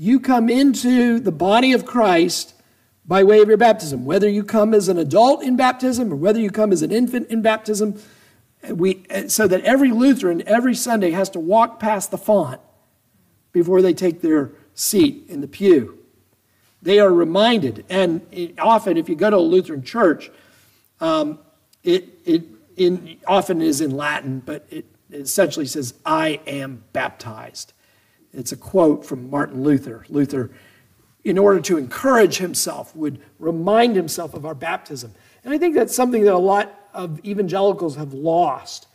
[0.00, 2.54] you come into the body of Christ
[3.04, 4.06] by way of your baptism.
[4.06, 7.28] Whether you come as an adult in baptism or whether you come as an infant
[7.28, 8.00] in baptism,
[8.70, 12.62] we, so that every Lutheran every Sunday has to walk past the font
[13.52, 15.98] before they take their seat in the pew.
[16.80, 18.22] They are reminded, and
[18.58, 20.30] often if you go to a Lutheran church,
[21.00, 21.38] um,
[21.82, 22.44] it, it
[22.76, 27.72] in, often is in Latin, but it essentially says, I am baptized.
[28.32, 30.04] It's a quote from Martin Luther.
[30.08, 30.50] Luther,
[31.24, 35.14] in order to encourage himself, would remind himself of our baptism.
[35.44, 38.86] And I think that's something that a lot of evangelicals have lost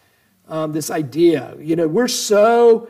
[0.47, 1.55] um, this idea.
[1.59, 2.89] You know, we're so,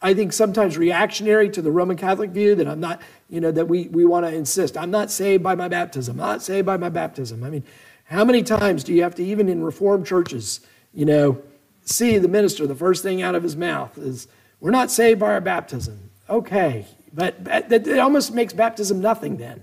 [0.00, 3.66] I think, sometimes reactionary to the Roman Catholic view that I'm not, you know, that
[3.66, 4.76] we, we want to insist.
[4.76, 6.20] I'm not saved by my baptism.
[6.20, 7.44] I'm not saved by my baptism.
[7.44, 7.64] I mean,
[8.04, 10.60] how many times do you have to, even in Reformed churches,
[10.92, 11.42] you know,
[11.84, 14.28] see the minister, the first thing out of his mouth is,
[14.60, 16.10] We're not saved by our baptism.
[16.28, 19.62] Okay, but it almost makes baptism nothing then.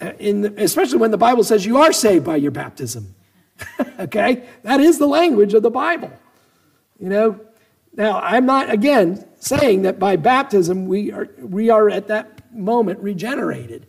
[0.00, 3.14] Uh, in the, especially when the Bible says you are saved by your baptism.
[4.00, 4.44] okay?
[4.62, 6.12] That is the language of the Bible.
[6.98, 7.40] You know?
[7.94, 13.00] Now, I'm not, again, saying that by baptism we are, we are at that moment
[13.00, 13.86] regenerated.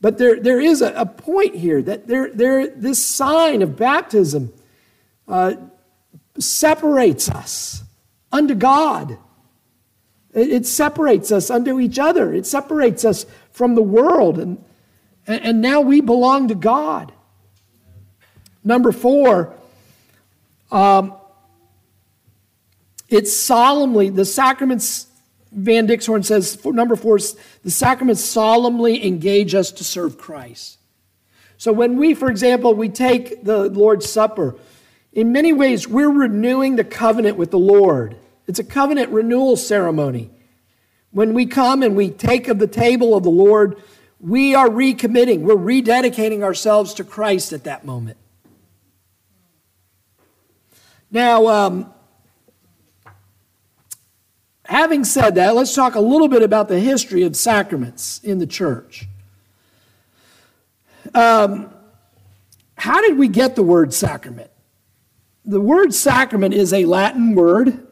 [0.00, 4.52] But there, there is a, a point here that there, there, this sign of baptism
[5.26, 5.54] uh,
[6.38, 7.82] separates us
[8.30, 9.18] unto God.
[10.32, 12.32] It, it, separates us unto each other.
[12.32, 14.38] It separates us from the world.
[14.38, 14.64] And,
[15.26, 17.12] and now we belong to God.
[18.62, 19.54] Number four,
[20.70, 21.14] um,
[23.08, 25.06] it's solemnly, the sacraments,
[25.50, 27.18] Van Dixhoorn says, number four,
[27.62, 30.78] the sacraments solemnly engage us to serve Christ.
[31.56, 34.56] So when we, for example, we take the Lord's Supper,
[35.12, 38.16] in many ways, we're renewing the covenant with the Lord.
[38.46, 40.30] It's a covenant renewal ceremony.
[41.10, 43.82] When we come and we take of the table of the Lord,
[44.20, 48.18] we are recommitting, we're rededicating ourselves to Christ at that moment.
[51.10, 51.94] Now, um,
[54.68, 58.46] having said that, let's talk a little bit about the history of sacraments in the
[58.46, 59.06] church.
[61.14, 61.72] Um,
[62.76, 64.50] how did we get the word sacrament?
[65.46, 67.86] The word sacrament is a Latin word,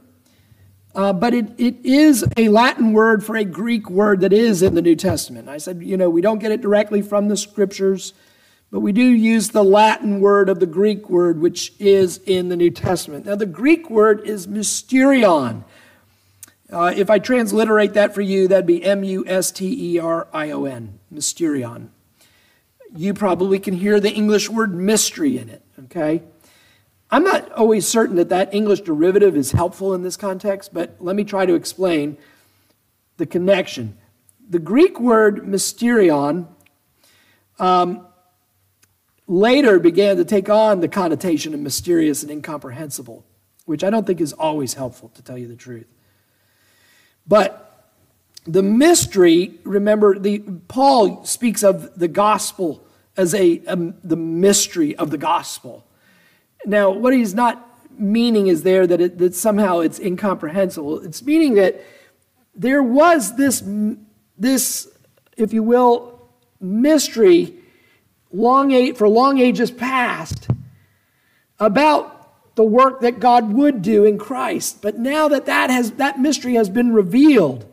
[0.94, 4.74] uh, but it, it is a Latin word for a Greek word that is in
[4.74, 5.48] the New Testament.
[5.48, 8.12] I said, you know, we don't get it directly from the scriptures.
[8.70, 12.56] But we do use the Latin word of the Greek word, which is in the
[12.56, 13.24] New Testament.
[13.24, 15.62] Now, the Greek word is mysterion.
[16.70, 20.26] Uh, if I transliterate that for you, that'd be M U S T E R
[20.32, 21.88] I O N, mysterion.
[22.94, 26.22] You probably can hear the English word mystery in it, okay?
[27.10, 31.14] I'm not always certain that that English derivative is helpful in this context, but let
[31.14, 32.16] me try to explain
[33.16, 33.96] the connection.
[34.48, 36.48] The Greek word mysterion
[37.60, 38.06] um,
[39.28, 43.24] later began to take on the connotation of mysterious and incomprehensible,
[43.66, 45.86] which I don't think is always helpful, to tell you the truth.
[47.26, 47.62] But
[48.46, 52.86] the mystery, remember, the, Paul speaks of the gospel
[53.16, 55.84] as a, um, the mystery of the gospel.
[56.64, 57.62] Now, what he's not
[57.98, 61.00] meaning is there that, it, that somehow it's incomprehensible.
[61.04, 61.82] It's meaning that
[62.54, 63.62] there was this,
[64.38, 64.88] this,
[65.36, 66.28] if you will,
[66.60, 67.54] mystery
[68.32, 70.48] long for long ages past
[71.58, 72.15] about
[72.56, 74.82] the work that God would do in Christ.
[74.82, 77.66] But now that that, has, that mystery has been revealed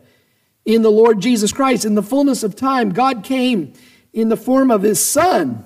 [0.66, 3.74] in the Lord Jesus Christ, in the fullness of time, God came
[4.12, 5.66] in the form of his Son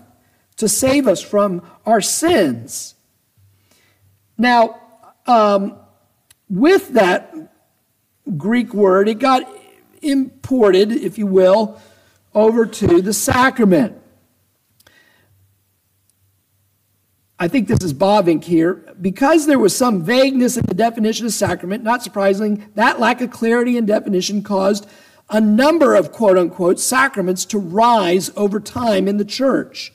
[0.55, 2.95] to save us from our sins.
[4.37, 4.79] Now,
[5.25, 5.77] um,
[6.49, 7.33] with that
[8.37, 9.43] Greek word, it got
[10.01, 11.79] imported, if you will,
[12.35, 13.99] over to the sacrament.
[17.39, 18.95] I think this is Bavinck here.
[18.99, 23.31] Because there was some vagueness in the definition of sacrament, not surprisingly, that lack of
[23.31, 24.87] clarity and definition caused
[25.29, 29.93] a number of quote unquote sacraments to rise over time in the church.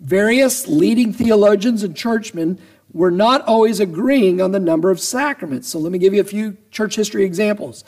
[0.00, 2.58] Various leading theologians and churchmen
[2.92, 5.68] were not always agreeing on the number of sacraments.
[5.68, 7.84] So let me give you a few church history examples.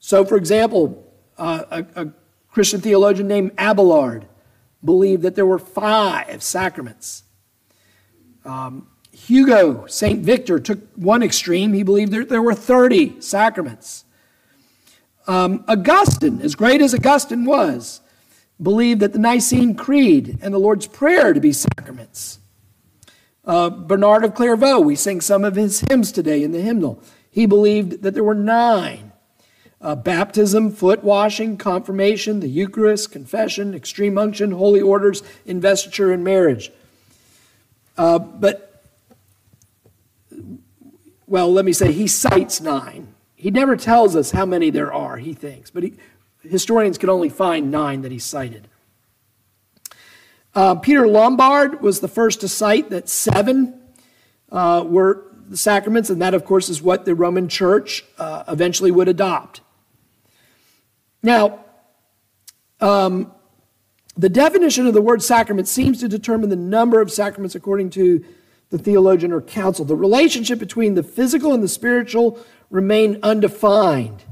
[0.00, 1.06] So, for example,
[1.38, 2.12] uh, a, a
[2.50, 4.26] Christian theologian named Abelard
[4.84, 7.22] believed that there were five sacraments.
[8.44, 10.24] Um, Hugo, St.
[10.24, 11.72] Victor, took one extreme.
[11.72, 14.04] He believed there, there were 30 sacraments.
[15.26, 18.00] Um, Augustine, as great as Augustine was,
[18.60, 22.38] believed that the Nicene Creed and the Lord's Prayer to be sacraments.
[23.44, 27.02] Uh, Bernard of Clairvaux, we sing some of his hymns today in the hymnal.
[27.30, 29.12] He believed that there were nine
[29.80, 36.70] uh, baptism, foot washing, confirmation, the Eucharist, confession, extreme unction, holy orders, investiture, and marriage.
[37.96, 38.82] Uh, but,
[41.26, 43.14] well, let me say, he cites nine.
[43.34, 45.94] He never tells us how many there are, he thinks, but he,
[46.42, 48.68] historians can only find nine that he cited.
[50.54, 53.80] Uh, Peter Lombard was the first to cite that seven
[54.50, 58.90] uh, were the sacraments, and that, of course, is what the Roman Church uh, eventually
[58.90, 59.60] would adopt.
[61.22, 61.64] Now,
[62.80, 63.32] um,
[64.16, 68.24] the definition of the word sacrament seems to determine the number of sacraments according to
[68.70, 69.84] the theologian or council.
[69.84, 72.38] The relationship between the physical and the spiritual
[72.70, 74.22] remain undefined.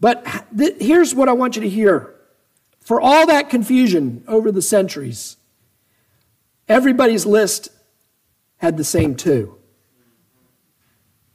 [0.00, 2.14] But th- here's what I want you to hear.
[2.80, 5.36] For all that confusion over the centuries,
[6.68, 7.68] everybody's list
[8.58, 9.56] had the same two.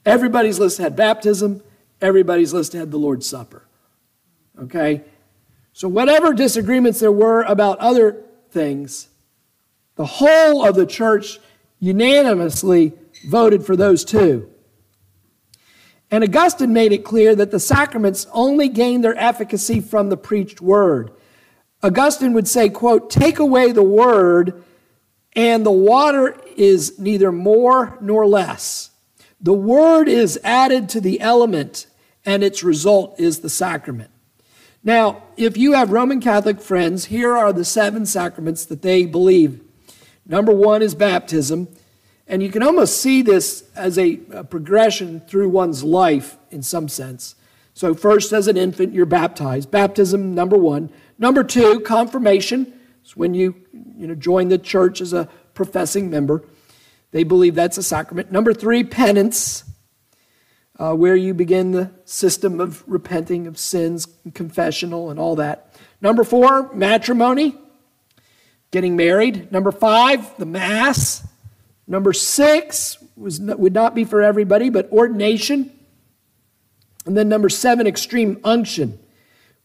[0.05, 1.61] Everybody's list had baptism,
[2.01, 3.65] everybody's list had the Lord's Supper.
[4.59, 5.03] Okay?
[5.73, 9.09] So, whatever disagreements there were about other things,
[9.95, 11.39] the whole of the church
[11.79, 12.93] unanimously
[13.27, 14.49] voted for those two.
[16.11, 20.61] And Augustine made it clear that the sacraments only gain their efficacy from the preached
[20.61, 21.11] word.
[21.81, 24.63] Augustine would say, quote, take away the word,
[25.35, 28.91] and the water is neither more nor less.
[29.41, 31.87] The word is added to the element,
[32.25, 34.11] and its result is the sacrament.
[34.83, 39.61] Now, if you have Roman Catholic friends, here are the seven sacraments that they believe.
[40.25, 41.69] Number one is baptism.
[42.27, 46.87] And you can almost see this as a, a, progression through one's life in some
[46.87, 47.35] sense.
[47.73, 49.71] So, first, as an infant, you're baptized.
[49.71, 50.89] Baptism, number one.
[51.17, 52.73] Number two, confirmation.
[53.01, 53.55] It's when you,
[53.97, 56.43] you know, join the church as a professing member.
[57.11, 58.31] They believe that's a sacrament.
[58.31, 59.62] Number three, penance
[60.79, 65.75] uh, where you begin the system of repenting of sins, confessional, and all that.
[66.01, 67.55] Number four, matrimony,
[68.71, 69.51] getting married.
[69.51, 71.27] Number five, the Mass.
[71.87, 75.71] Number six was, would not be for everybody, but ordination.
[77.05, 78.97] And then number seven, extreme unction,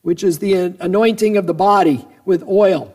[0.02, 2.94] which is the anointing of the body with oil.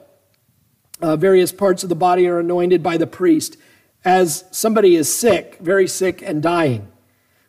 [1.01, 3.57] Uh, various parts of the body are anointed by the priest
[4.05, 6.88] as somebody is sick, very sick, and dying.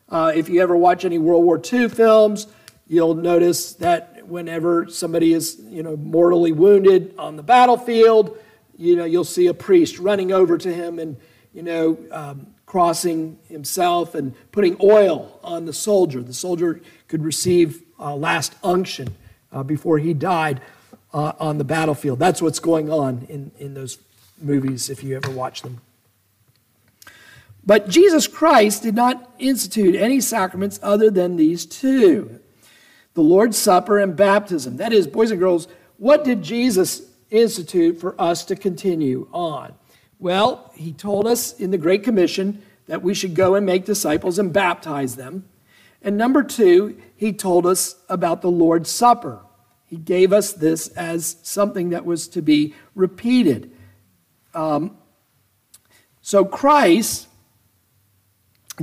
[0.09, 2.47] Uh, if you ever watch any World War II films,
[2.87, 8.37] you'll notice that whenever somebody is, you know, mortally wounded on the battlefield,
[8.77, 11.17] you know, you'll see a priest running over to him and,
[11.53, 16.21] you know, um, crossing himself and putting oil on the soldier.
[16.21, 19.15] The soldier could receive uh, last unction
[19.51, 20.61] uh, before he died
[21.13, 22.19] uh, on the battlefield.
[22.19, 23.97] That's what's going on in, in those
[24.41, 25.81] movies if you ever watch them.
[27.65, 32.39] But Jesus Christ did not institute any sacraments other than these two
[33.15, 34.75] the Lord's Supper and baptism.
[34.75, 37.01] That is, boys and girls, what did Jesus
[37.31, 39.73] institute for us to continue on?
[40.19, 44.37] Well, he told us in the Great Commission that we should go and make disciples
[44.37, 45.47] and baptize them.
[46.01, 49.39] And number two, he told us about the Lord's Supper.
[49.85, 53.71] He gave us this as something that was to be repeated.
[54.53, 54.97] Um,
[56.21, 57.27] so Christ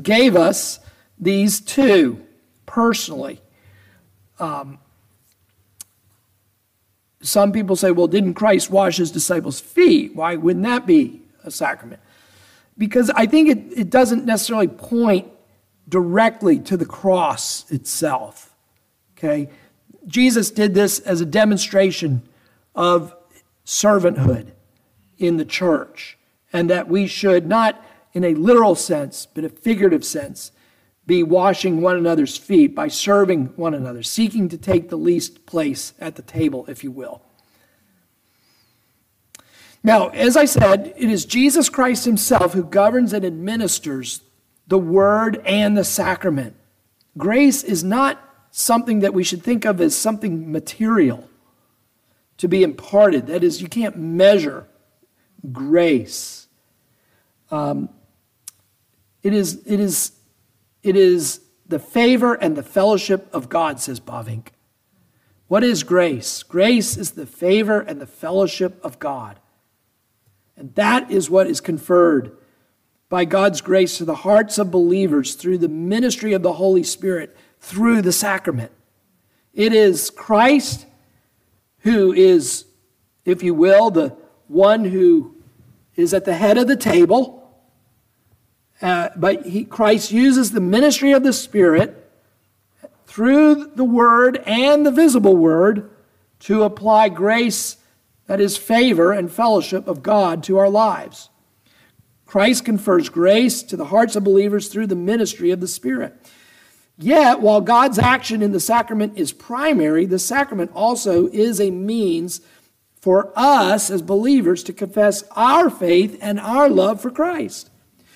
[0.01, 0.81] gave us
[1.19, 2.25] these two
[2.67, 3.41] personally.
[4.39, 4.79] Um,
[7.21, 10.15] some people say, well, didn't Christ wash his disciples' feet?
[10.15, 12.01] Why wouldn't that be a sacrament?
[12.77, 15.29] Because I think it, it doesn't necessarily point
[15.89, 18.55] directly to the cross itself.
[19.17, 19.51] Okay?
[20.07, 22.23] Jesus did this as a demonstration
[22.75, 23.15] of
[23.65, 24.49] servanthood
[25.19, 26.19] in the church,
[26.53, 30.53] and that we should not in a literal sense, but a figurative sense,
[31.07, 35.95] be washing one another's feet by serving one another, seeking to take the least place
[35.99, 37.23] at the table, if you will.
[39.83, 44.21] Now, as I said, it is Jesus Christ Himself who governs and administers
[44.69, 46.55] the Word and the sacrament.
[47.19, 48.21] Grace is not
[48.53, 51.29] something that we should think of as something material
[52.37, 53.27] to be imparted.
[53.27, 54.69] That is, you can't measure
[55.51, 56.47] grace.
[57.51, 57.89] Um,
[59.23, 60.13] it is, it is,
[60.83, 64.49] it is the favor and the fellowship of God, says Bavinck.
[65.49, 66.43] What is grace?
[66.43, 69.39] Grace is the favor and the fellowship of God.
[70.57, 72.37] And that is what is conferred
[73.09, 77.37] by God's grace to the hearts of believers through the ministry of the Holy Spirit,
[77.61, 78.73] through the sacrament.
[79.53, 80.87] It is Christ
[81.81, 82.65] who is,
[83.25, 84.17] if you will, the
[84.49, 85.37] one who
[85.97, 87.42] is at the head of the table
[88.83, 92.11] uh, but he, Christ uses the ministry of the Spirit
[93.07, 95.91] through the Word and the visible Word
[96.41, 97.77] to apply grace,
[98.27, 101.31] that is, favor and fellowship of God to our lives.
[102.27, 106.15] Christ confers grace to the hearts of believers through the ministry of the Spirit.
[106.99, 112.41] Yet, while God's action in the sacrament is primary, the sacrament also is a means
[113.01, 117.71] for us as believers to confess our faith and our love for Christ.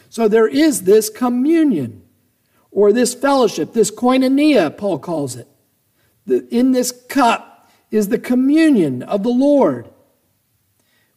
[0.08, 2.02] So there is this communion
[2.70, 5.48] or this fellowship, this koinonia, Paul calls it.
[6.50, 9.88] In this cup is the communion of the Lord,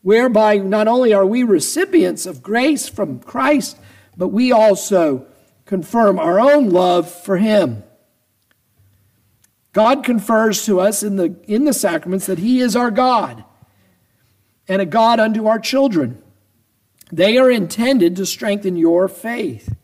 [0.02, 3.78] whereby not only are we recipients of grace from Christ,
[4.16, 5.26] but we also
[5.66, 7.84] confirm our own love for Him.
[9.72, 13.44] God confers to us in the, in the sacraments that He is our God
[14.68, 16.22] and a God unto our children.
[17.12, 19.76] They are intended to strengthen your faith.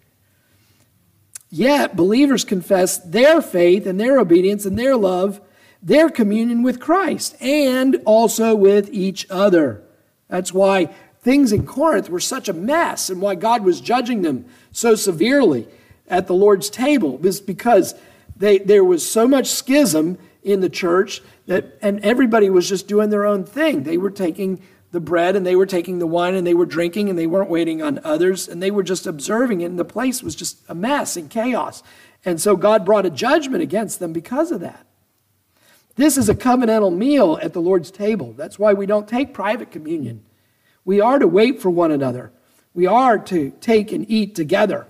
[1.50, 5.42] Yet, believers confess their faith and their obedience and their love,
[5.82, 9.84] their communion with Christ, and also with each other.
[10.28, 14.46] That's why things in Corinth were such a mess and why God was judging them
[14.72, 15.68] so severely
[16.08, 17.96] at the Lord's table is because
[18.36, 23.10] they, there was so much schism in the church that and everybody was just doing
[23.10, 23.84] their own thing.
[23.84, 24.62] They were taking
[24.92, 27.50] the bread and they were taking the wine and they were drinking and they weren't
[27.50, 30.76] waiting on others and they were just observing it and the place was just a
[30.76, 31.84] mess and chaos.
[32.24, 34.86] And so God brought a judgment against them because of that.
[35.96, 38.34] This is a covenantal meal at the Lord's table.
[38.34, 40.24] That's why we don't take private communion.
[40.84, 42.32] We are to wait for one another.
[42.74, 44.88] We are to take and eat together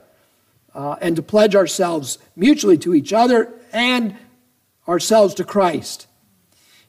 [0.74, 4.18] uh, and to pledge ourselves mutually to each other and
[4.88, 6.08] ourselves to Christ.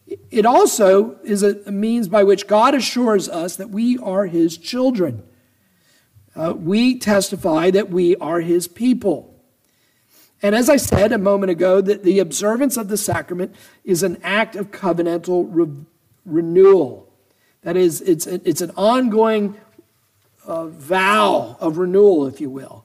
[0.07, 5.23] It also is a means by which God assures us that we are His children.
[6.35, 9.35] Uh, we testify that we are His people.
[10.43, 13.55] And as I said a moment ago, that the observance of the sacrament
[13.85, 15.85] is an act of covenantal re-
[16.25, 17.09] renewal.
[17.63, 19.57] That is, it's, it's an ongoing
[20.47, 22.85] uh, vow of renewal, if you will,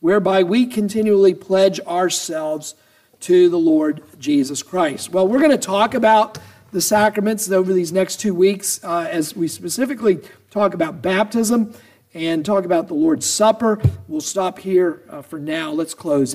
[0.00, 2.74] whereby we continually pledge ourselves
[3.20, 5.10] to the Lord Jesus Christ.
[5.10, 6.38] Well, we're going to talk about
[6.70, 11.74] the sacraments over these next two weeks uh, as we specifically talk about baptism
[12.14, 13.80] and talk about the Lord's Supper.
[14.06, 15.72] We'll stop here uh, for now.
[15.72, 16.34] Let's close.